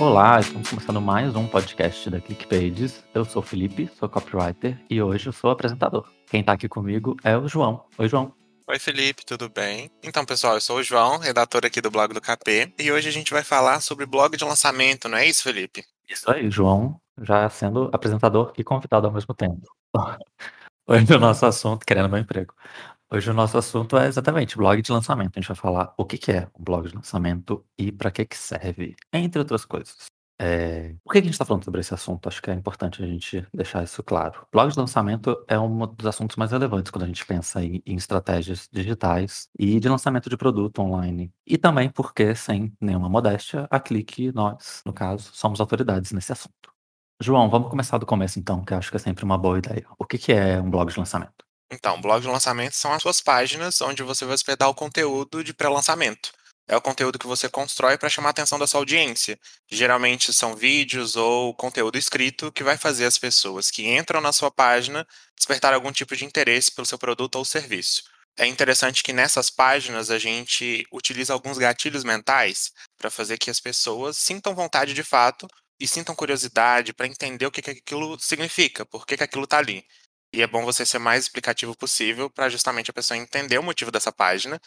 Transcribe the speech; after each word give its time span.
Olá, 0.00 0.40
estamos 0.40 0.68
começando 0.68 1.00
mais 1.00 1.36
um 1.36 1.46
podcast 1.46 2.10
da 2.10 2.20
ClickPages. 2.20 3.04
Eu 3.14 3.24
sou 3.24 3.40
o 3.40 3.44
Felipe, 3.44 3.88
sou 3.96 4.08
copywriter 4.08 4.76
e 4.90 5.00
hoje 5.00 5.28
eu 5.28 5.32
sou 5.32 5.50
apresentador. 5.50 6.10
Quem 6.26 6.40
está 6.40 6.52
aqui 6.52 6.68
comigo 6.68 7.16
é 7.22 7.36
o 7.36 7.46
João. 7.46 7.84
Oi, 7.96 8.08
João. 8.08 8.34
Oi, 8.66 8.78
Felipe, 8.80 9.24
tudo 9.24 9.48
bem? 9.48 9.88
Então, 10.02 10.24
pessoal, 10.24 10.54
eu 10.54 10.60
sou 10.60 10.78
o 10.78 10.82
João, 10.82 11.18
redator 11.18 11.64
aqui 11.64 11.80
do 11.80 11.92
blog 11.92 12.12
do 12.12 12.20
KP, 12.20 12.74
e 12.76 12.90
hoje 12.90 13.08
a 13.08 13.12
gente 13.12 13.32
vai 13.32 13.44
falar 13.44 13.80
sobre 13.80 14.04
blog 14.04 14.36
de 14.36 14.44
lançamento, 14.44 15.08
não 15.08 15.16
é 15.16 15.28
isso, 15.28 15.44
Felipe? 15.44 15.84
Isso 16.08 16.28
aí, 16.28 16.50
João, 16.50 17.00
já 17.22 17.48
sendo 17.48 17.88
apresentador 17.92 18.52
e 18.58 18.64
convidado 18.64 19.06
ao 19.06 19.12
mesmo 19.12 19.32
tempo. 19.32 19.62
Hoje 20.86 21.14
o 21.14 21.18
nosso 21.18 21.46
assunto, 21.46 21.86
querendo 21.86 22.10
meu 22.10 22.18
emprego. 22.18 22.52
Hoje 23.14 23.30
o 23.30 23.34
nosso 23.34 23.56
assunto 23.56 23.96
é 23.96 24.08
exatamente 24.08 24.56
blog 24.56 24.82
de 24.82 24.90
lançamento. 24.90 25.36
A 25.36 25.40
gente 25.40 25.46
vai 25.46 25.56
falar 25.56 25.94
o 25.96 26.04
que 26.04 26.18
que 26.18 26.32
é 26.32 26.48
um 26.58 26.64
blog 26.64 26.88
de 26.88 26.96
lançamento 26.96 27.64
e 27.78 27.92
para 27.92 28.10
que 28.10 28.24
que 28.24 28.36
serve, 28.36 28.96
entre 29.12 29.38
outras 29.38 29.64
coisas. 29.64 30.06
É... 30.36 30.96
Por 31.04 31.12
que 31.12 31.18
a 31.18 31.22
gente 31.22 31.30
está 31.30 31.44
falando 31.44 31.64
sobre 31.64 31.80
esse 31.80 31.94
assunto? 31.94 32.26
Acho 32.26 32.42
que 32.42 32.50
é 32.50 32.54
importante 32.54 33.04
a 33.04 33.06
gente 33.06 33.46
deixar 33.54 33.84
isso 33.84 34.02
claro. 34.02 34.44
Blog 34.50 34.72
de 34.72 34.76
lançamento 34.80 35.44
é 35.46 35.56
um 35.56 35.86
dos 35.86 36.06
assuntos 36.06 36.34
mais 36.34 36.50
relevantes 36.50 36.90
quando 36.90 37.04
a 37.04 37.06
gente 37.06 37.24
pensa 37.24 37.62
em, 37.64 37.80
em 37.86 37.94
estratégias 37.94 38.68
digitais 38.72 39.48
e 39.56 39.78
de 39.78 39.88
lançamento 39.88 40.28
de 40.28 40.36
produto 40.36 40.80
online. 40.80 41.32
E 41.46 41.56
também 41.56 41.88
porque, 41.88 42.34
sem 42.34 42.72
nenhuma 42.80 43.08
modéstia, 43.08 43.68
a 43.70 43.78
Clique, 43.78 44.32
nós, 44.32 44.82
no 44.84 44.92
caso, 44.92 45.30
somos 45.32 45.60
autoridades 45.60 46.10
nesse 46.10 46.32
assunto. 46.32 46.74
João, 47.20 47.48
vamos 47.48 47.70
começar 47.70 47.96
do 47.96 48.06
começo 48.06 48.40
então, 48.40 48.64
que 48.64 48.74
acho 48.74 48.90
que 48.90 48.96
é 48.96 48.98
sempre 48.98 49.24
uma 49.24 49.38
boa 49.38 49.56
ideia. 49.56 49.86
O 49.96 50.04
que 50.04 50.18
que 50.18 50.32
é 50.32 50.60
um 50.60 50.68
blog 50.68 50.90
de 50.90 50.98
lançamento? 50.98 51.44
Então, 51.70 52.00
blog 52.00 52.22
de 52.22 52.28
lançamento 52.28 52.74
são 52.74 52.92
as 52.92 53.02
suas 53.02 53.20
páginas 53.20 53.80
onde 53.80 54.02
você 54.02 54.24
vai 54.24 54.34
hospedar 54.34 54.68
o 54.68 54.74
conteúdo 54.74 55.42
de 55.42 55.52
pré-lançamento. 55.52 56.32
É 56.66 56.76
o 56.76 56.80
conteúdo 56.80 57.18
que 57.18 57.26
você 57.26 57.48
constrói 57.48 57.98
para 57.98 58.08
chamar 58.08 58.28
a 58.28 58.30
atenção 58.30 58.58
da 58.58 58.66
sua 58.66 58.80
audiência. 58.80 59.38
Geralmente 59.70 60.32
são 60.32 60.56
vídeos 60.56 61.14
ou 61.14 61.54
conteúdo 61.54 61.98
escrito 61.98 62.50
que 62.50 62.64
vai 62.64 62.78
fazer 62.78 63.04
as 63.04 63.18
pessoas 63.18 63.70
que 63.70 63.86
entram 63.86 64.20
na 64.20 64.32
sua 64.32 64.50
página 64.50 65.06
despertar 65.36 65.74
algum 65.74 65.92
tipo 65.92 66.16
de 66.16 66.24
interesse 66.24 66.72
pelo 66.72 66.86
seu 66.86 66.98
produto 66.98 67.36
ou 67.36 67.44
serviço. 67.44 68.02
É 68.36 68.46
interessante 68.46 69.02
que 69.02 69.12
nessas 69.12 69.50
páginas 69.50 70.10
a 70.10 70.18
gente 70.18 70.84
utiliza 70.90 71.32
alguns 71.32 71.58
gatilhos 71.58 72.02
mentais 72.02 72.72
para 72.96 73.10
fazer 73.10 73.38
que 73.38 73.50
as 73.50 73.60
pessoas 73.60 74.16
sintam 74.16 74.54
vontade 74.54 74.94
de 74.94 75.04
fato 75.04 75.46
e 75.78 75.86
sintam 75.86 76.14
curiosidade 76.14 76.92
para 76.94 77.06
entender 77.06 77.46
o 77.46 77.50
que, 77.50 77.62
que 77.62 77.70
aquilo 77.70 78.18
significa, 78.18 78.86
por 78.86 79.06
que, 79.06 79.16
que 79.16 79.24
aquilo 79.24 79.44
está 79.44 79.58
ali. 79.58 79.84
E 80.34 80.42
é 80.42 80.48
bom 80.48 80.64
você 80.64 80.84
ser 80.84 80.98
mais 80.98 81.22
explicativo 81.22 81.76
possível 81.76 82.28
para 82.28 82.48
justamente 82.48 82.90
a 82.90 82.94
pessoa 82.94 83.16
entender 83.16 83.56
o 83.56 83.62
motivo 83.62 83.92
dessa 83.92 84.10
página, 84.10 84.60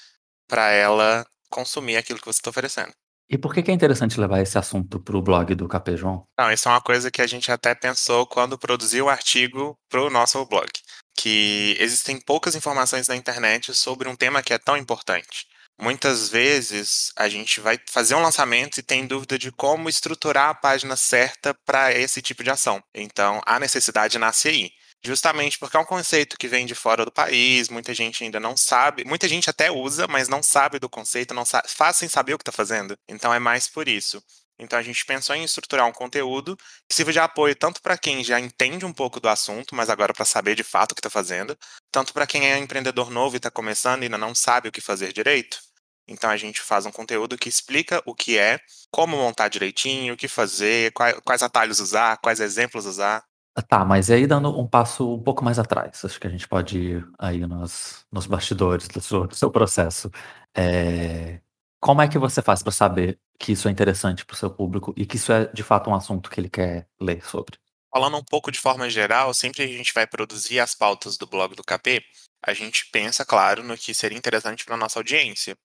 para 0.47 0.71
ela 0.71 1.25
consumir 1.49 1.97
aquilo 1.97 2.19
que 2.19 2.25
você 2.25 2.39
está 2.39 2.49
oferecendo. 2.49 2.93
E 3.29 3.37
por 3.37 3.53
que 3.53 3.61
que 3.61 3.69
é 3.69 3.73
interessante 3.73 4.17
levar 4.17 4.39
esse 4.39 4.57
assunto 4.57 4.97
para 4.97 5.17
o 5.17 5.21
blog 5.21 5.53
do 5.53 5.67
João? 5.97 6.23
Não, 6.39 6.49
isso 6.49 6.69
é 6.69 6.71
uma 6.71 6.79
coisa 6.79 7.11
que 7.11 7.21
a 7.21 7.27
gente 7.27 7.51
até 7.51 7.75
pensou 7.75 8.25
quando 8.25 8.57
produziu 8.57 9.05
o 9.05 9.09
artigo 9.09 9.77
para 9.89 10.01
o 10.01 10.09
nosso 10.09 10.45
blog. 10.45 10.69
Que 11.13 11.75
existem 11.81 12.17
poucas 12.21 12.55
informações 12.55 13.09
na 13.09 13.17
internet 13.17 13.75
sobre 13.75 14.07
um 14.07 14.15
tema 14.15 14.41
que 14.41 14.53
é 14.53 14.57
tão 14.57 14.77
importante. 14.77 15.47
Muitas 15.77 16.29
vezes 16.29 17.11
a 17.17 17.27
gente 17.27 17.59
vai 17.59 17.77
fazer 17.89 18.15
um 18.15 18.21
lançamento 18.21 18.77
e 18.77 18.83
tem 18.83 19.05
dúvida 19.05 19.38
de 19.38 19.51
como 19.51 19.89
estruturar 19.89 20.49
a 20.49 20.55
página 20.55 20.95
certa 20.95 21.53
para 21.65 21.91
esse 21.91 22.21
tipo 22.21 22.41
de 22.41 22.49
ação. 22.49 22.81
Então, 22.95 23.41
a 23.45 23.59
necessidade 23.59 24.17
nasce 24.17 24.47
aí. 24.47 24.71
Justamente 25.03 25.58
porque 25.59 25.78
é 25.78 25.80
um 25.80 25.86
conceito 25.86 26.38
que 26.38 26.48
vem 26.48 26.66
de 26.66 26.76
fora 26.76 27.06
do 27.06 27.12
país, 27.12 27.70
muita 27.70 27.94
gente 27.94 28.23
ainda 28.23 28.40
não 28.40 28.58
sabe, 28.58 29.06
muita 29.06 29.28
gente 29.28 29.50
até 29.50 29.72
usa, 29.72 30.08
mas 30.08 30.28
não 30.28 30.42
sabe 30.44 30.80
do 30.80 30.90
conceito, 30.90 31.34
não 31.34 31.44
faz 31.45 31.98
sem 31.98 32.09
saber 32.09 32.34
o 32.34 32.38
que 32.38 32.42
está 32.42 32.52
fazendo. 32.52 32.98
Então 33.08 33.34
é 33.34 33.40
mais 33.40 33.68
por 33.68 33.88
isso. 33.88 34.22
Então 34.59 34.78
a 34.78 34.81
gente 34.81 35.06
pensou 35.06 35.36
em 35.36 35.44
estruturar 35.44 35.86
um 35.86 35.92
conteúdo 35.94 36.57
que 36.90 36.96
sirva 36.96 37.13
de 37.13 37.19
apoio 37.19 37.56
tanto 37.56 37.81
para 37.81 37.97
quem 37.97 38.24
já 38.24 38.40
entende 38.40 38.86
um 38.86 38.94
pouco 38.94 39.19
do 39.19 39.30
assunto, 39.30 39.75
mas 39.75 39.90
agora 39.90 40.13
para 40.13 40.25
saber 40.25 40.56
de 40.56 40.63
fato 40.63 40.91
o 40.91 40.96
que 40.96 41.00
está 41.00 41.09
fazendo, 41.09 41.56
tanto 41.91 42.12
para 42.12 42.25
quem 42.25 42.50
é 42.52 42.57
empreendedor 42.57 43.12
novo 43.12 43.36
e 43.36 43.38
está 43.38 43.52
começando 43.52 44.02
e 44.02 44.06
ainda 44.06 44.18
não 44.18 44.34
sabe 44.34 44.68
o 44.68 44.72
que 44.72 44.81
fazer 44.81 45.13
direito. 45.13 45.59
Então 46.07 46.30
a 46.30 46.38
gente 46.38 46.62
faz 46.62 46.86
um 46.86 46.91
conteúdo 46.91 47.38
que 47.38 47.50
explica 47.50 48.02
o 48.06 48.16
que 48.16 48.38
é, 48.38 48.59
como 48.90 49.18
montar 49.18 49.50
direitinho, 49.50 50.13
o 50.13 50.18
que 50.18 50.28
fazer, 50.28 50.91
quais 50.94 51.44
atalhos 51.44 51.80
usar, 51.80 52.18
quais 52.18 52.40
exemplos 52.40 52.86
usar. 52.86 53.24
Ah, 53.57 53.62
Tá, 53.63 53.84
mas 53.84 54.12
aí 54.12 54.28
dando 54.28 54.56
um 54.56 54.68
passo 54.68 55.16
um 55.16 55.23
pouco 55.23 55.44
mais 55.44 55.57
atrás, 55.57 56.06
acho 56.06 56.19
que 56.19 56.28
a 56.28 56.29
gente 56.29 56.47
pode 56.47 56.78
ir 56.78 57.07
aí 57.18 57.40
nos, 57.40 58.06
nos 58.12 58.28
bastidores 58.28 58.88
do 58.88 59.01
seu, 59.01 59.25
do 59.25 59.35
seu 59.35 59.50
processo. 59.50 60.12
É, 60.56 61.41
como 61.79 62.00
é 62.03 62.07
que 62.07 62.19
você 62.19 62.40
faz 62.40 62.62
para 62.62 62.72
saber 62.72 63.19
que 63.40 63.53
isso 63.53 63.68
é 63.68 63.72
interessante 63.72 64.23
para 64.23 64.35
o 64.35 64.38
seu 64.38 64.51
público 64.51 64.94
e 64.95 65.07
que 65.07 65.16
isso 65.16 65.31
é 65.31 65.47
de 65.47 65.63
fato 65.63 65.90
um 65.90 65.95
assunto 65.95 66.29
que 66.29 66.40
ele 66.40 66.51
quer 66.51 66.88
ler 67.01 67.25
sobre? 67.25 67.57
Falando 67.91 68.18
um 68.18 68.23
pouco 68.23 68.51
de 68.51 68.59
forma 68.59 68.88
geral, 68.91 69.34
sempre 69.34 69.57
que 69.57 69.63
a 69.63 69.78
gente 69.78 69.91
vai 69.91 70.06
produzir 70.06 70.59
as 70.59 70.75
pautas 70.75 71.18
do 71.18 71.25
blog 71.25 71.56
do 71.56 71.63
KP, 71.63 72.03
a 72.45 72.53
gente 72.53 72.88
pensa, 72.91 73.25
claro, 73.25 73.63
no 73.63 73.75
que 73.75 73.91
seria 73.91 74.18
interessante 74.18 74.66
para 74.66 74.75
a 74.75 74.78
nossa 74.78 75.00
audiência. 75.00 75.57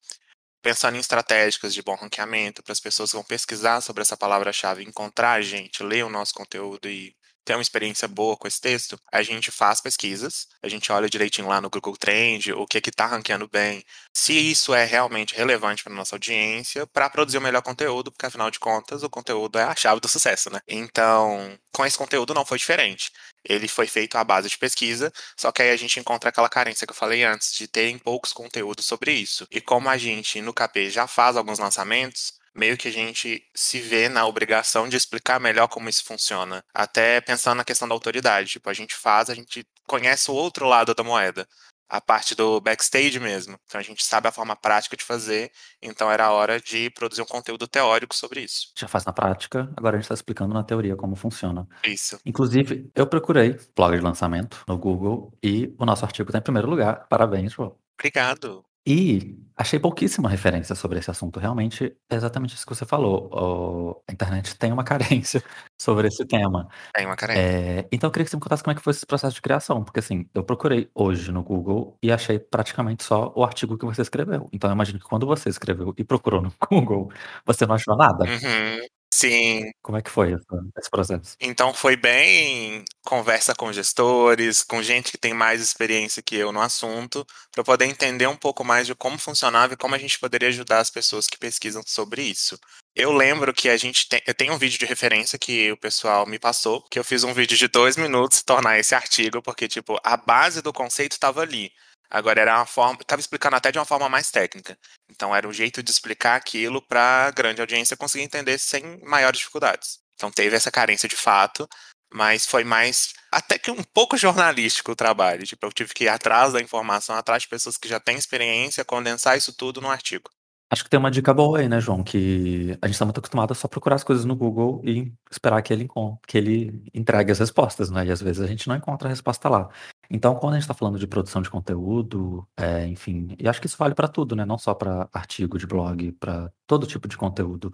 Pensando 0.63 0.97
em 0.97 1.01
estratégicas 1.01 1.75
de 1.75 1.83
bom 1.83 1.95
ranqueamento, 1.95 2.63
para 2.63 2.73
as 2.73 2.81
pessoas 2.81 3.11
que 3.11 3.17
vão 3.17 3.25
pesquisar 3.25 3.83
sobre 3.83 4.01
essa 4.01 4.17
palavra-chave, 4.17 4.83
encontrar 4.83 5.33
a 5.33 5.43
gente, 5.43 5.83
ler 5.83 6.07
o 6.07 6.09
nosso 6.09 6.33
conteúdo 6.33 6.89
e 6.89 7.15
ter 7.45 7.55
uma 7.55 7.63
experiência 7.63 8.07
boa 8.07 8.37
com 8.37 8.47
esse 8.47 8.61
texto, 8.61 8.99
a 9.11 9.23
gente 9.23 9.51
faz 9.51 9.81
pesquisas, 9.81 10.47
a 10.63 10.69
gente 10.69 10.91
olha 10.93 11.09
direitinho 11.09 11.49
lá 11.49 11.61
no 11.61 11.71
Google 11.71 11.97
Trend, 11.97 12.53
o 12.53 12.67
que 12.67 12.81
que 12.81 12.91
tá 12.91 13.07
ranqueando 13.07 13.49
bem, 13.49 13.85
se 14.13 14.33
isso 14.33 14.75
é 14.75 14.85
realmente 14.85 15.35
relevante 15.35 15.83
para 15.83 15.93
nossa 15.93 16.15
audiência, 16.15 16.87
para 16.87 17.11
produzir 17.11 17.39
o 17.39 17.41
melhor 17.41 17.63
conteúdo, 17.63 18.13
porque 18.13 18.27
afinal 18.27 18.51
de 18.51 18.59
contas, 18.59 19.03
o 19.03 19.11
conteúdo 19.11 19.59
é 19.59 19.65
a 19.65 19.75
chave 19.75 20.01
do 20.01 20.09
sucesso, 20.09 20.51
né? 20.51 20.61
Então, 20.69 21.59
com 21.73 21.85
esse 21.85 21.99
conteúdo 21.99 22.35
não 22.35 22.45
foi 22.45 22.59
diferente. 22.59 23.11
Ele 23.45 23.67
foi 23.67 23.87
feito 23.87 24.17
à 24.17 24.25
base 24.25 24.49
de 24.49 24.59
pesquisa, 24.59 25.13
só 25.37 25.51
que 25.51 25.63
aí 25.63 25.71
a 25.71 25.77
gente 25.77 25.99
encontra 25.99 26.31
aquela 26.31 26.49
carência 26.49 26.87
que 26.87 26.93
eu 26.93 26.97
falei 26.97 27.25
antes, 27.25 27.53
de 27.55 27.67
terem 27.67 27.99
poucos 27.99 28.33
conteúdos 28.33 28.87
sobre 28.87 29.13
isso. 29.13 29.47
E 29.51 29.61
como 29.61 29.89
a 29.89 29.97
gente 29.97 30.41
no 30.41 30.55
KP 30.55 30.91
já 30.91 31.07
faz 31.07 31.37
alguns 31.37 31.59
lançamentos, 31.59 32.35
meio 32.55 32.77
que 32.77 32.89
a 32.89 32.93
gente 32.93 33.43
se 33.55 33.81
vê 33.81 34.09
na 34.09 34.27
obrigação 34.27 34.89
de 34.89 34.97
explicar 34.97 35.41
melhor 35.41 35.69
como 35.69 35.89
isso 35.89 36.05
funciona. 36.05 36.65
Até 36.75 37.21
pensando 37.21 37.59
na 37.59 37.65
questão 37.65 37.89
da 37.89 37.95
autoridade. 37.95 38.51
Tipo, 38.51 38.69
a 38.71 38.75
gente 38.75 38.95
faz, 38.95 39.31
a 39.31 39.35
gente 39.35 39.67
conhece 39.87 40.31
o 40.31 40.35
outro 40.35 40.67
lado 40.67 40.95
da 40.95 41.03
moeda. 41.03 41.47
A 41.89 42.01
parte 42.01 42.35
do 42.35 42.59
backstage 42.59 43.21
mesmo. 43.21 43.59
Então 43.67 43.79
a 43.79 43.85
gente 43.85 44.03
sabe 44.03 44.27
a 44.27 44.33
forma 44.33 44.57
prática 44.57 44.97
de 44.97 45.05
fazer. 45.05 45.51
Então 45.83 46.11
era 46.11 46.25
a 46.25 46.33
hora 46.33 46.59
de 46.59 46.89
produzir 46.91 47.21
um 47.21 47.27
conteúdo 47.27 47.69
teórico 47.69 48.15
sobre 48.15 48.41
isso. 48.41 48.69
Já 48.79 48.89
faz 48.89 49.05
na 49.05 49.13
prática, 49.13 49.71
agora 49.77 49.97
a 49.97 49.99
gente 49.99 50.05
está 50.05 50.15
explicando 50.15 50.55
na 50.55 50.65
teoria 50.65 50.97
como 50.97 51.15
funciona. 51.17 51.69
Isso. 51.85 52.19
Inclusive, 52.25 52.91
eu 52.95 53.07
procurei 53.07 53.59
blog 53.77 53.95
de 53.95 54.03
lançamento 54.03 54.65
no 54.67 54.79
Google 54.79 55.37
e 55.43 55.75
o 55.79 55.85
nosso 55.85 56.05
artigo 56.07 56.31
está 56.31 56.39
em 56.39 56.43
primeiro 56.43 56.71
lugar. 56.71 57.07
Parabéns, 57.09 57.53
João. 57.53 57.77
Obrigado. 57.99 58.65
E 58.87 59.39
achei 59.57 59.79
pouquíssima 59.79 60.29
referência 60.29 60.75
sobre 60.75 60.99
esse 60.99 61.11
assunto. 61.11 61.39
Realmente 61.39 61.97
é 62.11 62.15
exatamente 62.17 62.55
isso 62.55 62.67
que 62.67 62.75
você 62.75 62.85
falou. 62.85 63.29
O- 63.33 64.03
a 64.09 64.13
internet 64.13 64.57
tem 64.59 64.73
uma 64.73 64.83
carência 65.31 65.43
sobre 65.81 66.09
esse 66.09 66.25
tema. 66.27 66.69
Tem 66.95 67.07
uma 67.07 67.15
carência. 67.17 67.41
É, 67.43 67.89
então 67.93 68.09
eu 68.09 68.13
queria 68.13 68.25
que 68.25 68.31
você 68.31 68.37
me 68.37 68.43
contasse 68.43 68.63
como 68.63 68.73
é 68.73 68.75
que 68.75 68.83
foi 68.83 68.91
esse 68.93 69.07
processo 69.07 69.35
de 69.35 69.43
criação, 69.43 69.85
porque 69.85 70.01
assim, 70.01 70.29
eu 70.35 70.43
procurei 70.45 70.91
hoje 70.95 71.31
no 71.31 71.43
Google 71.43 71.97
e 72.03 72.11
achei 72.11 72.39
praticamente 72.39 73.05
só 73.05 73.33
o 73.37 73.45
artigo 73.45 73.79
que 73.79 73.85
você 73.87 74.03
escreveu. 74.03 74.49
Então 74.53 74.69
eu 74.71 74.75
imagino 74.75 74.99
que 74.99 75.05
quando 75.07 75.27
você 75.27 75.49
escreveu 75.49 75.95
e 75.97 76.03
procurou 76.05 76.43
no 76.43 76.53
Google, 76.71 77.11
você 77.47 77.67
não 77.67 77.75
achou 77.77 77.97
nada. 77.97 78.25
Uhum. 78.25 78.87
Sim. 79.15 79.71
Como 79.83 79.99
é 79.99 80.03
que 80.03 80.11
foi 80.11 80.33
esse 80.33 80.91
processo? 80.91 81.37
Então 81.39 81.75
foi 81.75 81.97
bem 81.97 82.83
conversa 83.05 83.55
com 83.55 83.71
gestores, 83.71 84.65
com 84.65 84.83
gente 84.83 85.13
que 85.13 85.19
tem 85.19 85.35
mais 85.35 85.61
experiência 85.61 86.23
que 86.23 86.35
eu 86.35 86.51
no 86.51 86.63
assunto, 86.63 87.27
para 87.53 87.63
poder 87.63 87.85
entender 87.85 88.27
um 88.27 88.37
pouco 88.37 88.65
mais 88.65 88.87
de 88.87 88.95
como 88.95 89.19
funcionava 89.19 89.75
e 89.75 89.77
como 89.77 89.95
a 89.95 89.99
gente 89.99 90.19
poderia 90.19 90.49
ajudar 90.49 90.79
as 90.79 90.89
pessoas 90.89 91.27
que 91.27 91.37
pesquisam 91.37 91.83
sobre 91.87 92.23
isso. 92.23 92.59
Eu 92.97 93.13
lembro 93.13 93.53
que 93.53 93.69
a 93.69 93.77
gente 93.77 94.09
tem, 94.09 94.23
eu 94.27 94.33
tenho 94.35 94.55
um 94.55 94.59
vídeo 94.59 94.79
de 94.79 94.87
referência 94.87 95.39
que 95.39 95.71
o 95.71 95.77
pessoal 95.77 96.27
me 96.27 96.39
passou, 96.39 96.83
que 96.91 96.99
eu 96.99 97.05
fiz 97.05 97.23
um 97.23 97.35
vídeo 97.35 97.57
de 97.57 97.69
dois 97.69 97.99
minutos 97.99 98.43
tornar 98.43 98.79
esse 98.79 98.95
artigo, 98.95 99.43
porque 99.43 99.69
tipo 99.69 99.99
a 100.03 100.17
base 100.17 100.63
do 100.63 100.73
conceito 100.73 101.13
estava 101.13 101.43
ali. 101.43 101.71
Agora 102.13 102.43
era 102.43 102.59
uma 102.59 102.67
forma, 102.67 102.99
estava 103.01 103.21
explicando 103.21 103.57
até 103.57 103.73
de 103.73 103.79
uma 103.79 103.87
forma 103.87 104.07
mais 104.07 104.31
técnica. 104.31 104.77
Então 105.11 105.35
era 105.35 105.49
um 105.49 105.53
jeito 105.53 105.83
de 105.83 105.91
explicar 105.91 106.37
aquilo 106.37 106.83
para 106.83 107.29
a 107.29 107.31
grande 107.31 107.63
audiência 107.63 107.97
conseguir 107.97 108.23
entender 108.23 108.59
sem 108.59 109.01
maiores 109.03 109.39
dificuldades. 109.39 109.99
Então 110.15 110.31
teve 110.31 110.55
essa 110.55 110.71
carência 110.71 111.09
de 111.09 111.17
fato, 111.17 111.67
mas 112.13 112.45
foi 112.45 112.65
mais 112.65 113.15
até 113.33 113.59
que 113.59 113.71
um 113.71 113.83
pouco 113.83 114.19
jornalístico 114.19 114.93
o 114.93 114.97
trabalho. 114.97 115.47
Tipo, 115.47 115.65
eu 115.65 115.73
tive 115.73 115.95
que 115.95 116.05
ir 116.05 116.09
atrás 116.09 116.53
da 116.53 116.61
informação, 116.61 117.17
atrás 117.17 117.45
de 117.45 117.49
pessoas 117.49 117.79
que 117.79 117.89
já 117.89 117.99
têm 117.99 118.19
experiência, 118.19 118.85
condensar 118.85 119.39
isso 119.39 119.57
tudo 119.57 119.81
num 119.81 119.91
artigo. 119.91 120.31
Acho 120.71 120.85
que 120.85 120.91
tem 120.91 120.99
uma 120.99 121.11
dica 121.11 121.35
boa 121.35 121.59
aí, 121.59 121.69
né, 121.69 121.81
João? 121.81 122.03
Que 122.03 122.79
a 122.81 122.87
gente 122.87 122.95
está 122.95 123.05
muito 123.05 123.19
acostumado 123.19 123.53
a 123.53 123.55
só 123.55 123.69
procurar 123.69 123.97
as 123.97 124.05
coisas 124.05 124.25
no 124.25 124.35
Google 124.35 124.81
e 124.83 125.13
esperar 125.31 125.61
que 125.63 125.71
ele, 125.71 125.87
que 126.27 126.39
ele 126.39 126.83
entregue 126.95 127.31
as 127.31 127.39
respostas, 127.39 127.91
né? 127.91 128.07
E 128.07 128.11
às 128.11 128.23
vezes 128.23 128.43
a 128.43 128.47
gente 128.47 128.67
não 128.69 128.77
encontra 128.77 129.09
a 129.09 129.11
resposta 129.11 129.51
lá. 129.51 129.69
Então, 130.15 130.35
quando 130.35 130.53
a 130.55 130.59
gente 130.59 130.69
tá 130.69 130.75
falando 130.75 130.99
de 130.99 131.07
produção 131.07 131.41
de 131.41 131.49
conteúdo, 131.49 132.47
eh, 132.59 132.87
enfim, 132.87 133.35
e 133.39 133.49
acho 133.49 133.59
que 133.59 133.67
isso 133.67 133.79
vale 133.79 133.95
pra 133.95 134.07
tudo, 134.07 134.37
né, 134.37 134.45
não 134.45 134.59
só 134.59 134.75
pra 134.75 135.09
artigo 135.11 135.57
de 135.59 135.67
blog, 135.67 136.13
pra 136.13 136.53
todo 136.67 136.87
tipo 136.87 137.09
de 137.09 137.17
conteúdo. 137.17 137.73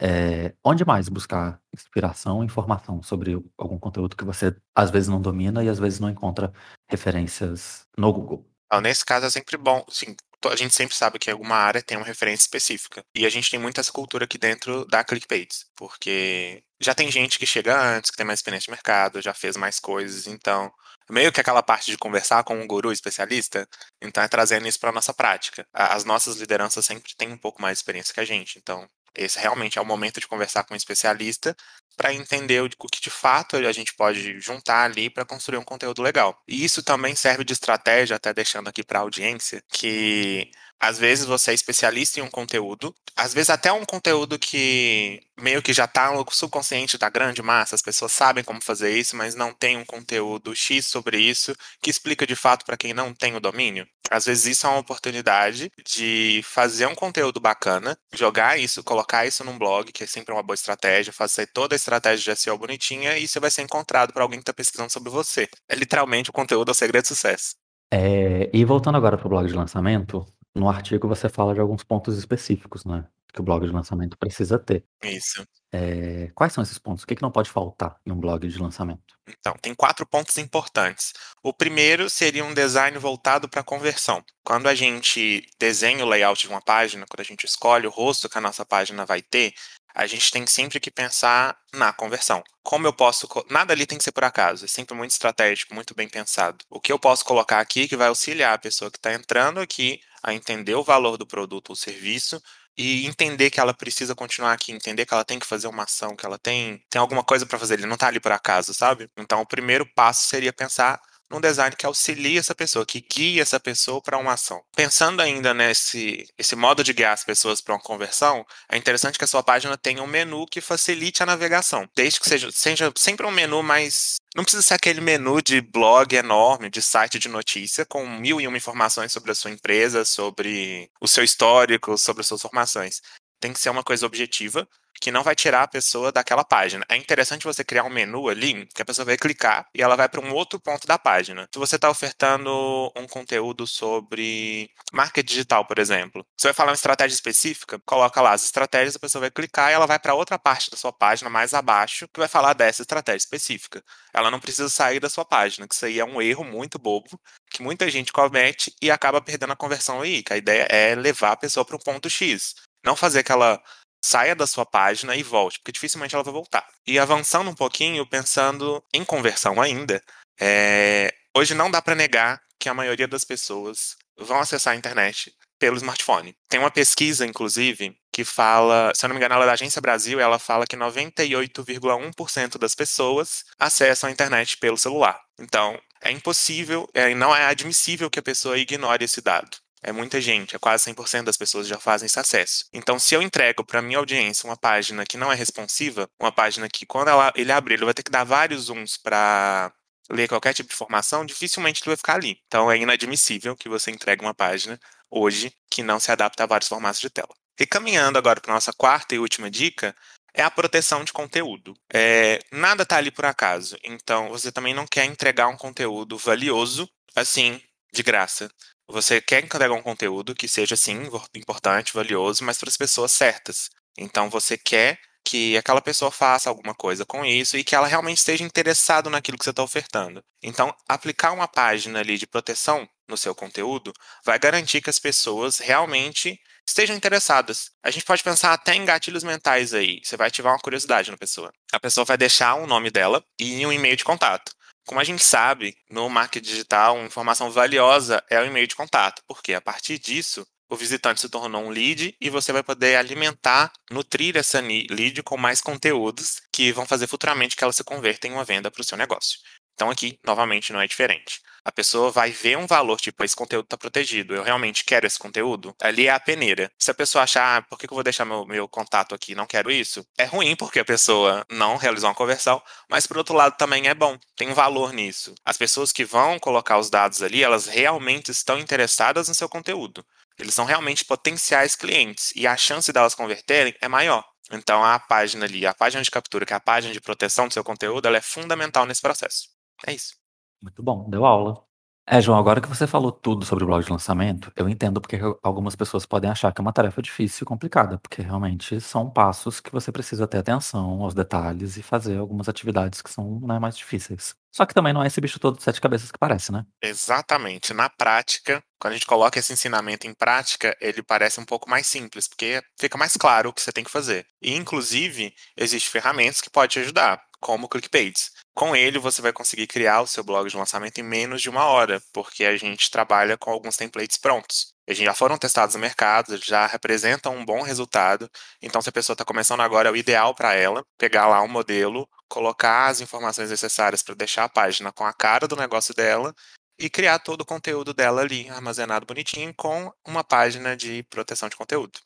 Eh, 0.00 0.52
onde 0.64 0.84
mais 0.84 1.08
buscar 1.08 1.60
inspiração 1.72 2.42
e 2.42 2.46
informação 2.46 3.00
sobre 3.04 3.40
algum 3.56 3.78
conteúdo 3.78 4.16
que 4.16 4.24
você 4.24 4.56
às 4.74 4.90
vezes 4.90 5.08
não 5.08 5.20
domina 5.20 5.62
e 5.62 5.68
às 5.68 5.78
vezes 5.78 6.00
não 6.00 6.10
encontra 6.10 6.52
referências 6.90 7.86
no 7.96 8.12
Google? 8.12 8.44
Nesse 8.82 9.04
caso 9.04 9.26
é 9.26 9.30
sempre 9.30 9.56
bom, 9.56 9.84
sim, 9.88 10.16
a 10.44 10.56
gente 10.56 10.74
sempre 10.74 10.96
sabe 10.96 11.20
que 11.20 11.30
alguma 11.30 11.54
área 11.54 11.80
tem 11.80 11.96
uma 11.96 12.06
referência 12.06 12.42
específica. 12.42 13.04
E 13.14 13.24
a 13.24 13.30
gente 13.30 13.48
tem 13.48 13.60
muito 13.60 13.80
essa 13.80 13.92
cultura 13.92 14.24
aqui 14.24 14.36
dentro 14.36 14.84
da 14.86 15.04
ClickBaits, 15.04 15.66
porque 15.76 16.64
já 16.80 16.94
tem 16.94 17.10
gente 17.12 17.38
que 17.38 17.46
chega 17.46 17.80
antes, 17.96 18.10
que 18.10 18.16
tem 18.16 18.26
mais 18.26 18.40
experiência 18.40 18.66
de 18.66 18.72
mercado, 18.72 19.22
já 19.22 19.32
fez 19.32 19.56
mais 19.56 19.78
coisas, 19.78 20.26
então 20.26 20.70
meio 21.10 21.32
que 21.32 21.40
aquela 21.40 21.62
parte 21.62 21.90
de 21.90 21.98
conversar 21.98 22.44
com 22.44 22.58
um 22.60 22.66
guru 22.66 22.92
especialista, 22.92 23.68
então 24.02 24.22
é 24.22 24.28
trazendo 24.28 24.66
isso 24.68 24.80
pra 24.80 24.92
nossa 24.92 25.14
prática. 25.14 25.66
A 25.72 25.94
as 25.94 26.04
nossas 26.04 26.36
lideranças 26.36 26.84
sempre 26.86 27.14
têm 27.16 27.32
um 27.32 27.38
pouco 27.38 27.60
mais 27.62 27.78
de 27.78 27.82
experiência 27.82 28.12
que 28.14 28.20
a 28.20 28.24
gente, 28.24 28.58
então 28.58 28.88
esse 29.16 29.38
realmente 29.38 29.78
é 29.78 29.82
o 29.82 29.84
momento 29.84 30.20
de 30.20 30.26
conversar 30.28 30.64
com 30.64 30.74
um 30.74 30.76
especialista 30.76 31.56
pra 31.96 32.12
entender 32.12 32.62
o 32.62 32.68
que 32.68 33.00
de 33.00 33.10
fato 33.10 33.56
a 33.56 33.72
gente 33.72 33.94
pode 33.94 34.38
juntar 34.40 34.84
ali 34.84 35.08
pra 35.08 35.24
construir 35.24 35.56
um 35.58 35.64
conteúdo 35.64 36.02
legal. 36.02 36.38
E 36.46 36.62
isso 36.64 36.82
também 36.82 37.14
serve 37.14 37.42
de 37.42 37.54
estratégia, 37.54 38.16
até 38.16 38.34
deixando 38.34 38.68
aqui 38.68 38.84
pra 38.84 39.00
audiência, 39.00 39.62
que 39.72 40.50
às 40.80 40.98
vezes 40.98 41.24
você 41.24 41.50
é 41.50 41.54
especialista 41.54 42.20
em 42.20 42.22
um 42.22 42.30
conteúdo, 42.30 42.94
às 43.16 43.32
vezes 43.32 43.50
até 43.50 43.72
um 43.72 43.84
conteúdo 43.84 44.38
que 44.38 45.20
meio 45.40 45.62
que 45.62 45.72
já 45.72 45.86
tá 45.86 46.12
no 46.12 46.24
subconsciente 46.30 46.98
da 46.98 47.08
grande 47.08 47.42
massa, 47.42 47.74
as 47.74 47.82
pessoas 47.82 48.12
sabem 48.12 48.44
como 48.44 48.62
fazer 48.62 48.96
isso, 48.96 49.16
mas 49.16 49.34
não 49.34 49.52
tem 49.52 49.76
um 49.76 49.84
conteúdo 49.84 50.54
"X" 50.54 50.86
sobre 50.86 51.18
isso, 51.18 51.54
que 51.82 51.90
explica 51.90 52.26
de 52.26 52.36
fato 52.36 52.64
pra 52.64 52.76
quem 52.76 52.92
não 52.92 53.14
tem 53.14 53.34
o 53.34 53.40
domínio. 53.40 53.86
Às 54.10 54.26
vezes 54.26 54.46
isso 54.46 54.66
é 54.66 54.70
uma 54.70 54.78
oportunidade 54.78 55.70
de 55.84 56.40
fazer 56.44 56.86
um 56.86 56.94
conteúdo 56.94 57.40
bacana, 57.40 57.98
jogar 58.14 58.58
isso, 58.58 58.84
colocar 58.84 59.26
isso 59.26 59.42
num 59.42 59.58
blog, 59.58 59.90
que 59.92 60.04
é 60.04 60.06
sempre 60.06 60.32
uma 60.32 60.42
boa 60.42 60.54
estratégia, 60.54 61.12
fazer 61.12 61.46
toda 61.48 61.74
a 61.74 61.76
estratégia 61.76 62.34
de 62.34 62.40
SEO 62.40 62.58
bonitinha 62.58 63.18
e 63.18 63.26
você 63.26 63.40
vai 63.40 63.50
ser 63.50 63.62
encontrado 63.62 64.12
por 64.12 64.22
alguém 64.22 64.38
que 64.38 64.44
tá 64.44 64.52
pesquisando 64.52 64.92
sobre 64.92 65.10
você. 65.10 65.48
É 65.68 65.74
literalmente 65.74 66.30
o 66.30 66.32
conteúdo 66.32 66.70
é 66.70 66.72
o 66.72 66.74
segredo 66.74 67.02
do 67.02 67.08
sucesso. 67.08 67.56
Eh, 67.92 68.50
e 68.52 68.64
voltando 68.64 68.96
agora 68.96 69.16
para 69.16 69.26
o 69.26 69.30
blog 69.30 69.46
de 69.46 69.54
lançamento, 69.54 70.26
no 70.56 70.68
artigo 70.68 71.06
você 71.06 71.28
fala 71.28 71.54
de 71.54 71.60
alguns 71.60 71.84
pontos 71.84 72.16
específicos, 72.18 72.84
né, 72.84 73.06
que 73.32 73.40
o 73.40 73.44
blog 73.44 73.66
de 73.66 73.72
lançamento 73.72 74.16
precisa 74.16 74.58
ter. 74.58 74.84
Isso. 75.02 75.46
Eh, 75.72 76.30
quais 76.34 76.52
são 76.52 76.62
esses 76.62 76.78
pontos? 76.78 77.04
O 77.04 77.06
que 77.06 77.14
que 77.14 77.22
não 77.22 77.30
pode 77.30 77.50
faltar 77.50 77.96
em 78.06 78.10
um 78.10 78.18
blog 78.18 78.48
de 78.48 78.58
lançamento? 78.58 79.14
Então, 79.28 79.54
tem 79.60 79.74
4 79.74 80.06
pontos 80.06 80.38
importantes. 80.38 81.12
O 81.42 81.52
primeiro 81.52 82.08
seria 82.08 82.44
um 82.44 82.54
design 82.54 82.96
voltado 82.98 83.48
pra 83.48 83.62
conversão. 83.62 84.24
Quando 84.42 84.68
a 84.68 84.74
gente 84.74 85.46
desenha 85.58 86.04
o 86.04 86.08
layout 86.08 86.40
de 86.40 86.48
uma 86.48 86.62
página, 86.62 87.04
quando 87.06 87.20
a 87.20 87.24
gente 87.24 87.44
escolhe 87.44 87.86
o 87.86 87.90
rosto 87.90 88.28
que 88.28 88.38
a 88.38 88.40
nossa 88.40 88.64
página 88.64 89.04
vai 89.04 89.20
ter, 89.20 89.52
a 89.96 90.06
gente 90.06 90.30
tem 90.30 90.46
sempre 90.46 90.78
que 90.78 90.90
pensar 90.90 91.56
na 91.72 91.90
conversão. 91.90 92.44
Como 92.62 92.86
eu 92.86 92.92
posso 92.92 93.26
nada 93.48 93.72
ali 93.72 93.86
tem 93.86 93.96
que 93.96 94.04
ser 94.04 94.12
por 94.12 94.24
acaso, 94.24 94.66
é 94.66 94.68
sempre 94.68 94.94
muito 94.94 95.12
estratégico, 95.12 95.74
muito 95.74 95.94
bem 95.94 96.06
pensado. 96.06 96.62
O 96.68 96.78
que 96.78 96.92
eu 96.92 96.98
posso 96.98 97.24
colocar 97.24 97.60
aqui 97.60 97.88
que 97.88 97.96
vai 97.96 98.08
auxiliar 98.08 98.52
a 98.52 98.58
pessoa 98.58 98.90
que 98.90 99.00
tá 99.00 99.14
entrando 99.14 99.58
aqui 99.58 99.98
a 100.22 100.34
entender 100.34 100.74
o 100.74 100.84
valor 100.84 101.16
do 101.16 101.26
produto 101.26 101.70
ou 101.70 101.76
serviço 101.76 102.42
e 102.76 103.06
entender 103.06 103.48
que 103.50 103.58
ela 103.58 103.72
precisa 103.72 104.14
continuar 104.14 104.52
aqui, 104.52 104.70
entender 104.70 105.06
que 105.06 105.14
ela 105.14 105.24
tem 105.24 105.38
que 105.38 105.46
fazer 105.46 105.66
uma 105.66 105.84
ação, 105.84 106.14
que 106.14 106.26
ela 106.26 106.38
tem 106.38 106.84
tem 106.90 107.00
alguma 107.00 107.24
coisa 107.24 107.46
pra 107.46 107.58
fazer, 107.58 107.74
ele 107.74 107.86
não 107.86 107.96
tá 107.96 108.08
ali 108.08 108.20
por 108.20 108.32
acaso, 108.32 108.74
sabe. 108.74 109.08
Então 109.16 109.40
o 109.40 109.46
primeiro 109.46 109.86
passo 109.94 110.28
seria 110.28 110.52
pensar 110.52 111.00
num 111.30 111.40
design 111.40 111.74
que 111.76 111.86
auxilie 111.86 112.38
essa 112.38 112.54
pessoa, 112.54 112.86
que 112.86 113.00
guie 113.00 113.40
essa 113.40 113.58
pessoa 113.58 114.00
pra 114.00 114.18
uma 114.18 114.32
ação. 114.32 114.62
Pensando 114.74 115.20
ainda 115.20 115.52
nesse 115.52 116.26
esse 116.38 116.56
modo 116.56 116.84
de 116.84 116.92
guiar 116.92 117.12
as 117.12 117.24
pessoas 117.24 117.60
pra 117.60 117.74
uma 117.74 117.80
conversão, 117.80 118.44
é 118.70 118.76
interessante 118.76 119.18
que 119.18 119.24
a 119.24 119.28
sua 119.28 119.42
página 119.42 119.76
tenha 119.76 120.02
um 120.02 120.06
menu 120.06 120.46
que 120.46 120.60
facilite 120.60 121.22
a 121.22 121.26
navegação, 121.26 121.88
desde 121.94 122.20
que 122.20 122.28
seja 122.28 122.50
seja 122.52 122.92
sempre 122.96 123.26
um 123.26 123.30
menu 123.30 123.62
mais 123.62 124.16
não 124.36 124.44
precisa 124.44 124.62
ser 124.62 124.74
aquele 124.74 125.00
menu 125.00 125.40
de 125.40 125.62
blog 125.62 126.14
enorme, 126.14 126.68
de 126.68 126.82
site 126.82 127.18
de 127.18 127.26
notícia, 127.26 127.86
com 127.86 128.06
1001 128.06 128.54
informações 128.54 129.10
sobre 129.10 129.32
a 129.32 129.34
sua 129.34 129.50
empresa, 129.50 130.04
sobre 130.04 130.90
o 131.00 131.08
seu 131.08 131.24
histórico, 131.24 131.96
sobre 131.96 132.20
as 132.20 132.26
suas 132.26 132.42
formações. 132.42 133.00
Tem 133.40 133.52
que 133.52 133.60
ser 133.60 133.70
uma 133.70 133.82
coisa 133.82 134.06
objetiva, 134.06 134.66
que 135.00 135.10
não 135.10 135.22
vai 135.22 135.34
tirar 135.34 135.62
a 135.62 135.68
pessoa 135.68 136.10
daquela 136.10 136.44
página. 136.44 136.84
É 136.88 136.96
interessante 136.96 137.44
você 137.44 137.64
criar 137.64 137.84
um 137.84 137.90
menu 137.90 138.28
ali, 138.28 138.66
que 138.74 138.82
a 138.82 138.84
pessoa 138.84 139.04
vai 139.04 139.16
clicar 139.16 139.66
e 139.74 139.82
ela 139.82 139.96
vai 139.96 140.08
pra 140.08 140.20
um 140.20 140.32
outro 140.32 140.58
ponto 140.60 140.86
da 140.86 140.98
página. 140.98 141.48
Se 141.52 141.58
você 141.58 141.78
tá 141.78 141.90
ofertando 141.90 142.50
um 142.96 143.06
conteúdo 143.06 143.66
sobre 143.66 144.70
marketing 144.92 145.26
digital, 145.26 145.64
por 145.66 145.78
exemplo, 145.78 146.24
você 146.36 146.48
vai 146.48 146.54
falar 146.54 146.70
uma 146.70 146.76
estratégia 146.76 147.14
específica, 147.14 147.80
coloca 147.84 148.20
lá 148.20 148.32
as 148.32 148.44
estratégias, 148.44 148.96
a 148.96 148.98
pessoa 148.98 149.20
vai 149.20 149.30
clicar 149.30 149.70
e 149.70 149.74
ela 149.74 149.86
vai 149.86 149.98
pra 149.98 150.14
outra 150.14 150.38
parte 150.38 150.70
da 150.70 150.76
sua 150.76 150.92
página 150.92 151.28
mais 151.30 151.54
abaixo, 151.54 152.08
que 152.08 152.20
vai 152.20 152.28
falar 152.28 152.54
dessa 152.54 152.82
estratégia 152.82 153.18
específica. 153.18 153.82
Ela 154.12 154.30
não 154.30 154.40
precisa 154.40 154.68
sair 154.68 155.00
da 155.00 155.08
sua 155.10 155.24
página, 155.24 155.68
que 155.68 155.74
isso 155.74 155.84
aí 155.84 156.00
é 156.00 156.04
um 156.04 156.20
erro 156.22 156.44
muito 156.44 156.78
bobo, 156.78 157.20
que 157.50 157.62
muita 157.62 157.88
gente 157.90 158.12
comete 158.12 158.74
e 158.80 158.90
acaba 158.90 159.20
perdendo 159.20 159.52
a 159.52 159.56
conversão 159.56 160.00
aí, 160.00 160.22
que 160.22 160.32
a 160.32 160.36
ideia 160.36 160.66
é 160.70 160.94
levar 160.94 161.32
a 161.32 161.36
pessoa 161.36 161.64
para 161.64 161.76
um 161.76 161.80
ponto 161.80 162.08
X. 162.08 162.54
Não 162.86 162.94
fazer 162.94 163.24
que 163.24 163.32
ela 163.32 163.60
saia 164.00 164.36
da 164.36 164.46
sua 164.46 164.64
página 164.64 165.16
e 165.16 165.22
volte, 165.22 165.58
porque 165.58 165.72
dificilmente 165.72 166.14
ela 166.14 166.22
vai 166.22 166.32
voltar. 166.32 166.64
E 166.86 166.98
avançando 167.00 167.50
um 167.50 167.54
pouquinho, 167.54 168.06
pensando 168.06 168.80
em 168.94 169.04
conversão 169.04 169.60
ainda, 169.60 170.00
eh, 170.40 171.12
hoje 171.36 171.52
não 171.52 171.68
dá 171.68 171.82
pra 171.82 171.96
negar 171.96 172.40
que 172.60 172.68
a 172.68 172.74
maioria 172.74 173.08
das 173.08 173.24
pessoas 173.24 173.96
vão 174.16 174.38
acessar 174.38 174.74
a 174.74 174.76
internet 174.76 175.34
pelo 175.58 175.76
smartphone. 175.76 176.36
Tem 176.48 176.60
uma 176.60 176.70
pesquisa, 176.70 177.26
inclusive, 177.26 177.96
que 178.12 178.24
fala, 178.24 178.92
se 178.94 179.04
eu 179.04 179.08
não 179.08 179.14
me 179.14 179.18
engano, 179.18 179.34
ela 179.34 179.44
é 179.44 179.46
da 179.46 179.52
Agência 179.54 179.82
Brasil, 179.82 180.20
ela 180.20 180.38
fala 180.38 180.66
que 180.66 180.76
98,1% 180.76 182.58
das 182.58 182.74
pessoas 182.74 183.44
acessam 183.58 184.08
a 184.08 184.12
internet 184.12 184.58
pelo 184.58 184.78
celular. 184.78 185.20
Então, 185.40 185.76
é 186.00 186.12
impossível, 186.12 186.88
eh, 186.94 187.14
não 187.14 187.34
é 187.34 187.46
admissível 187.46 188.08
que 188.08 188.20
a 188.20 188.22
pessoa 188.22 188.58
ignore 188.58 189.04
esse 189.04 189.20
dado. 189.20 189.56
É 189.82 189.92
muita 189.92 190.20
gente, 190.20 190.56
é 190.56 190.58
quase 190.58 190.84
100% 190.84 191.24
das 191.24 191.36
pessoas 191.36 191.66
já 191.66 191.78
fazem 191.78 192.06
esse 192.06 192.18
acesso. 192.18 192.64
Então, 192.72 192.98
se 192.98 193.14
eu 193.14 193.22
entrego 193.22 193.64
pra 193.64 193.82
minha 193.82 193.98
audiência 193.98 194.48
uma 194.48 194.56
página 194.56 195.04
que 195.04 195.16
não 195.16 195.30
é 195.30 195.34
responsiva, 195.34 196.08
uma 196.20 196.32
página 196.32 196.68
que 196.68 196.86
quando 196.86 197.08
ela 197.08 197.32
ele 197.36 197.52
abrir, 197.52 197.74
ele 197.74 197.84
vai 197.84 197.94
ter 197.94 198.02
que 198.02 198.10
dar 198.10 198.24
vários 198.24 198.64
zooms 198.64 198.96
pra 198.96 199.72
ler 200.10 200.28
qualquer 200.28 200.54
tipo 200.54 200.68
de 200.68 200.74
informação, 200.74 201.26
dificilmente 201.26 201.82
ele 201.82 201.90
vai 201.90 201.96
ficar 201.96 202.14
ali. 202.14 202.38
Então 202.46 202.70
é 202.70 202.76
inadmissível 202.78 203.56
que 203.56 203.68
você 203.68 203.90
entregue 203.90 204.24
uma 204.24 204.34
página, 204.34 204.78
hoje, 205.10 205.52
que 205.70 205.82
não 205.82 206.00
se 206.00 206.10
adapta 206.10 206.44
a 206.44 206.46
vários 206.46 206.68
formatos 206.68 207.00
de 207.00 207.10
tela. 207.10 207.34
E 207.58 207.66
caminhando 207.66 208.18
agora 208.18 208.40
pra 208.40 208.52
nossa 208.54 208.72
quarta 208.72 209.14
e 209.14 209.18
última 209.18 209.50
dica, 209.50 209.94
é 210.34 210.42
a 210.42 210.50
proteção 210.50 211.02
de 211.02 211.12
conteúdo. 211.12 211.74
Eh, 211.92 212.40
nada 212.52 212.84
tá 212.84 212.96
ali 212.98 213.10
por 213.10 213.24
acaso, 213.24 213.76
então 213.82 214.28
você 214.28 214.52
também 214.52 214.74
não 214.74 214.86
quer 214.86 215.06
entregar 215.06 215.48
um 215.48 215.56
conteúdo 215.56 216.18
valioso, 216.18 216.88
assim, 217.14 217.60
de 217.92 218.02
graça. 218.02 218.50
Você 218.88 219.20
quer 219.20 219.44
entregar 219.44 219.74
um 219.74 219.82
conteúdo 219.82 220.34
que 220.34 220.48
seja, 220.48 220.76
sim, 220.76 221.08
importante, 221.34 221.92
valioso, 221.92 222.44
mas 222.44 222.58
para 222.58 222.68
as 222.68 222.76
pessoas 222.76 223.12
certas. 223.12 223.68
Então 223.98 224.30
você 224.30 224.56
quer 224.56 224.98
que 225.26 225.56
aquela 225.56 225.82
pessoa 225.82 226.10
faça 226.12 226.48
alguma 226.48 226.72
coisa 226.72 227.04
com 227.04 227.24
isso 227.24 227.56
e 227.56 227.64
que 227.64 227.74
ela 227.74 227.88
realmente 227.88 228.18
esteja 228.18 228.44
interessado 228.44 229.10
naquilo 229.10 229.36
que 229.36 229.44
você 229.44 229.52
tá 229.52 229.62
ofertando. 229.62 230.22
Então, 230.40 230.72
aplicar 230.88 231.32
uma 231.32 231.48
página 231.48 231.98
ali 231.98 232.16
de 232.16 232.28
proteção 232.28 232.88
no 233.08 233.16
seu 233.16 233.34
conteúdo 233.34 233.92
vai 234.24 234.38
garantir 234.38 234.80
que 234.80 234.88
as 234.88 235.00
pessoas 235.00 235.58
realmente 235.58 236.38
estejam 236.66 236.94
interessadas. 236.96 237.70
A 237.82 237.90
gente 237.90 238.04
pode 238.04 238.22
pensar 238.22 238.52
até 238.52 238.74
em 238.74 238.84
gatilhos 238.84 239.24
mentais 239.24 239.74
aí, 239.74 240.00
você 240.04 240.16
vai 240.16 240.28
ativar 240.28 240.52
uma 240.52 240.60
curiosidade 240.60 241.10
na 241.10 241.16
pessoa. 241.16 241.52
A 241.72 241.80
pessoa 241.80 242.04
vai 242.04 242.16
deixar 242.16 242.54
o 242.54 242.66
nome 242.66 242.90
dela 242.90 243.24
e 243.40 243.66
um 243.66 243.72
e-mail 243.72 243.96
de 243.96 244.04
contato. 244.04 244.52
Como 244.86 245.00
a 245.00 245.04
gente 245.04 245.24
sabe, 245.24 245.76
no 245.90 246.08
marketing 246.08 246.48
digital, 246.48 246.96
uma 246.96 247.06
informação 247.06 247.50
valiosa 247.50 248.22
é 248.30 248.40
o 248.40 248.46
e-mail 248.46 248.68
de 248.68 248.76
contato, 248.76 249.20
porque 249.26 249.52
a 249.52 249.60
partir 249.60 249.98
disso, 249.98 250.46
o 250.68 250.76
visitante 250.76 251.20
se 251.20 251.28
tornou 251.28 251.64
um 251.64 251.70
lead 251.70 252.16
e 252.20 252.30
você 252.30 252.52
vai 252.52 252.62
poder 252.62 252.94
alimentar, 252.96 253.72
nutrir 253.90 254.36
essa 254.36 254.60
lead 254.60 255.22
com 255.24 255.36
mais 255.36 255.60
conteúdos 255.60 256.40
que 256.52 256.72
vão 256.72 256.86
fazer 256.86 257.08
futuramente 257.08 257.56
que 257.56 257.64
ela 257.64 257.72
se 257.72 257.82
converta 257.82 258.28
em 258.28 258.32
uma 258.32 258.44
venda 258.44 258.70
para 258.70 258.80
o 258.80 258.84
seu 258.84 258.96
negócio. 258.96 259.40
Então 259.76 259.90
aqui, 259.90 260.18
novamente, 260.24 260.72
não 260.72 260.80
é 260.80 260.86
diferente. 260.86 261.42
A 261.62 261.70
pessoa 261.70 262.10
vai 262.10 262.30
ver 262.30 262.56
um 262.56 262.66
valor, 262.66 262.98
tipo, 262.98 263.22
esse 263.24 263.36
conteúdo 263.36 263.64
está 263.64 263.76
protegido, 263.76 264.34
eu 264.34 264.42
realmente 264.42 264.84
quero 264.84 265.06
esse 265.06 265.18
conteúdo. 265.18 265.74
Ali 265.82 266.06
é 266.06 266.10
a 266.10 266.18
peneira. 266.18 266.70
Se 266.78 266.90
a 266.90 266.94
pessoa 266.94 267.24
achar, 267.24 267.58
ah, 267.58 267.62
por 267.62 267.78
que 267.78 267.86
eu 267.86 267.94
vou 267.94 268.02
deixar 268.02 268.24
meu, 268.24 268.46
meu 268.46 268.66
contato 268.66 269.14
aqui, 269.14 269.34
não 269.34 269.46
quero 269.46 269.70
isso, 269.70 270.06
é 270.16 270.24
ruim 270.24 270.56
porque 270.56 270.78
a 270.78 270.84
pessoa 270.84 271.44
não 271.50 271.76
realizou 271.76 272.08
uma 272.08 272.14
conversão, 272.14 272.62
mas 272.88 273.06
por 273.06 273.18
outro 273.18 273.34
lado 273.34 273.56
também 273.56 273.88
é 273.88 273.94
bom, 273.94 274.16
tem 274.36 274.48
um 274.48 274.54
valor 274.54 274.92
nisso. 274.92 275.34
As 275.44 275.58
pessoas 275.58 275.92
que 275.92 276.04
vão 276.04 276.38
colocar 276.38 276.78
os 276.78 276.88
dados 276.88 277.20
ali, 277.20 277.42
elas 277.42 277.66
realmente 277.66 278.30
estão 278.30 278.58
interessadas 278.58 279.28
no 279.28 279.34
seu 279.34 279.48
conteúdo. 279.48 280.06
Eles 280.38 280.54
são 280.54 280.64
realmente 280.64 281.04
potenciais 281.04 281.74
clientes 281.74 282.32
e 282.36 282.46
a 282.46 282.56
chance 282.56 282.92
delas 282.92 283.14
converterem 283.14 283.74
é 283.80 283.88
maior. 283.88 284.24
Então 284.52 284.84
a 284.84 284.98
página 285.00 285.44
ali, 285.44 285.66
a 285.66 285.74
página 285.74 286.02
de 286.02 286.10
captura, 286.10 286.46
que 286.46 286.52
é 286.52 286.56
a 286.56 286.60
página 286.60 286.92
de 286.92 287.00
proteção 287.00 287.48
do 287.48 287.52
seu 287.52 287.64
conteúdo, 287.64 288.06
ela 288.06 288.18
é 288.18 288.22
fundamental 288.22 288.86
nesse 288.86 289.02
processo. 289.02 289.55
É 289.86 289.92
isso. 289.92 290.16
Muito 290.62 290.82
bom, 290.82 291.08
deu 291.10 291.24
aula. 291.24 291.66
É, 292.08 292.20
João, 292.20 292.38
agora 292.38 292.60
que 292.60 292.68
você 292.68 292.86
falou 292.86 293.10
tudo 293.10 293.44
sobre 293.44 293.64
o 293.64 293.66
blog 293.66 293.84
de 293.84 293.90
lançamento, 293.90 294.52
eu 294.54 294.68
entendo 294.68 295.00
porque 295.00 295.18
algumas 295.42 295.74
pessoas 295.74 296.06
podem 296.06 296.30
achar 296.30 296.52
que 296.52 296.60
é 296.60 296.62
uma 296.62 296.72
tarefa 296.72 297.02
difícil 297.02 297.42
e 297.42 297.46
complicada, 297.46 297.98
porque 297.98 298.22
realmente 298.22 298.80
são 298.80 299.10
passos 299.10 299.58
que 299.58 299.72
você 299.72 299.90
precisa 299.90 300.24
ter 300.28 300.38
atenção 300.38 301.02
aos 301.02 301.14
detalhes 301.14 301.76
e 301.76 301.82
fazer 301.82 302.16
algumas 302.18 302.48
atividades 302.48 303.02
que 303.02 303.10
são 303.10 303.40
né, 303.40 303.58
mais 303.58 303.76
difíceis. 303.76 304.36
Só 304.54 304.64
que 304.64 304.72
também 304.72 304.92
não 304.92 305.02
é 305.02 305.08
esse 305.08 305.20
bicho 305.20 305.40
todo 305.40 305.56
de 305.56 305.64
sete 305.64 305.80
cabeças 305.80 306.12
que 306.12 306.18
parece, 306.18 306.52
né? 306.52 306.64
Exatamente. 306.80 307.74
Na 307.74 307.90
prática, 307.90 308.62
quando 308.78 308.92
a 308.92 308.96
gente 308.96 309.06
coloca 309.06 309.40
esse 309.40 309.52
ensinamento 309.52 310.06
em 310.06 310.14
prática, 310.14 310.76
ele 310.80 311.02
parece 311.02 311.40
um 311.40 311.44
pouco 311.44 311.68
mais 311.68 311.88
simples, 311.88 312.28
porque 312.28 312.62
fica 312.78 312.96
mais 312.96 313.16
claro 313.16 313.50
o 313.50 313.52
que 313.52 313.60
você 313.60 313.72
tem 313.72 313.82
que 313.82 313.90
fazer. 313.90 314.24
E, 314.40 314.54
inclusive, 314.54 315.34
existem 315.56 315.90
ferramentas 315.90 316.40
que 316.40 316.48
podem 316.48 316.68
te 316.68 316.78
ajudar, 316.78 317.20
como 317.40 317.66
o 317.66 317.68
ClickPages. 317.68 318.30
Com 318.56 318.74
ele, 318.74 318.98
você 318.98 319.20
vai 319.20 319.34
conseguir 319.34 319.66
criar 319.66 320.00
o 320.00 320.06
seu 320.06 320.24
blog 320.24 320.48
de 320.48 320.56
lançamento 320.56 320.96
em 320.96 321.02
menos 321.02 321.42
de 321.42 321.50
uma 321.50 321.66
hora, 321.66 322.00
porque 322.10 322.42
a 322.42 322.56
gente 322.56 322.90
trabalha 322.90 323.36
com 323.36 323.50
alguns 323.50 323.76
templates 323.76 324.16
prontos. 324.16 324.72
Eles 324.86 324.98
já 324.98 325.12
foram 325.12 325.36
testados 325.36 325.74
no 325.74 325.80
mercado, 325.82 326.38
já 326.38 326.66
representam 326.66 327.36
um 327.36 327.44
bom 327.44 327.60
resultado. 327.60 328.30
Então, 328.62 328.80
se 328.80 328.88
a 328.88 328.92
pessoa 328.92 329.12
está 329.12 329.26
começando 329.26 329.60
agora, 329.60 329.90
é 329.90 329.92
o 329.92 329.96
ideal 329.96 330.34
para 330.34 330.54
ela 330.54 330.82
pegar 330.96 331.26
lá 331.26 331.42
um 331.42 331.48
modelo, 331.48 332.08
colocar 332.30 332.86
as 332.86 333.02
informações 333.02 333.50
necessárias 333.50 334.02
para 334.02 334.14
deixar 334.14 334.44
a 334.44 334.48
página 334.48 334.90
com 334.90 335.04
a 335.04 335.12
cara 335.12 335.46
do 335.46 335.54
negócio 335.54 335.94
dela 335.94 336.34
e 336.78 336.88
criar 336.88 337.18
todo 337.18 337.42
o 337.42 337.46
conteúdo 337.46 337.92
dela 337.92 338.22
ali, 338.22 338.48
armazenado 338.48 339.04
bonitinho, 339.04 339.52
com 339.54 339.92
uma 340.08 340.24
página 340.24 340.74
de 340.74 341.02
proteção 341.10 341.50
de 341.50 341.56
conteúdo. 341.56 341.98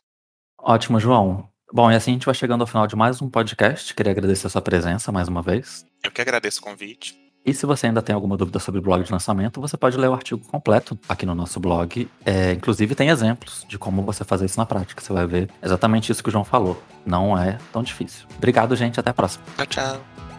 Ótimo, 0.59 0.99
João. 0.99 1.49
Bom, 1.73 1.91
e 1.91 1.95
assim 1.95 2.11
a 2.11 2.15
gente 2.15 2.27
vai 2.27 2.35
chegando 2.35 2.62
ao 2.62 2.67
final 2.67 2.87
de 2.87 2.97
mais 2.97 3.23
um 3.23 3.29
podcast. 3.31 3.95
Queria 3.95 4.12
agradecer 4.12 4.47
a 4.47 4.50
sua 4.50 4.61
presença 4.61 5.12
mais 5.12 5.29
uma 5.29 5.41
vez. 5.41 5.87
Eu 6.03 6.11
que 6.11 6.21
agradeço 6.21 6.61
o 6.61 6.62
convite. 6.62 7.19
E 7.47 7.55
se 7.55 7.65
você 7.65 7.87
ainda 7.87 8.03
tem 8.03 8.15
alguma 8.15 8.37
dúvida 8.37 8.59
sobre 8.59 8.81
o 8.81 8.83
blog 8.83 9.03
de 9.03 9.11
lançamento, 9.11 9.61
você 9.61 9.77
pode 9.77 9.97
ler 9.97 10.09
o 10.09 10.12
artigo 10.12 10.45
completo 10.47 10.99
aqui 11.09 11.25
no 11.25 11.35
nosso 11.35 11.59
blog. 11.59 12.09
É, 12.25 12.53
inclusive 12.53 12.95
tem 12.95 13.09
exemplos 13.09 13.65
de 13.69 13.79
como 13.79 14.03
você 14.03 14.25
fazer 14.25 14.47
isso 14.47 14.59
na 14.59 14.67
prática. 14.67 15.00
Você 15.00 15.12
vai 15.12 15.27
ver 15.27 15.49
exatamente 15.62 16.12
isso 16.12 16.23
que 16.23 16.29
o 16.29 16.33
João 16.33 16.45
falou. 16.45 16.83
Não 17.07 17.39
é 17.39 17.57
tão 17.73 17.83
difícil. 17.83 18.27
Obrigado, 18.37 18.77
gente. 18.77 19.00
Até 19.00 19.11
a 19.11 19.15
próxima. 19.15 19.45
Tchau, 19.57 19.67
tchau. 19.67 20.30